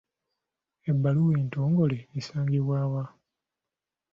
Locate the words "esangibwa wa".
2.19-3.03